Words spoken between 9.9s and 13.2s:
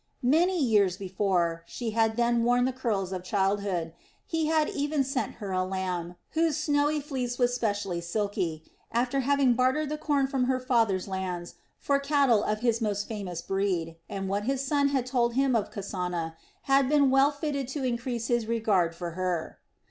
corn from her father's lands for cattle of his most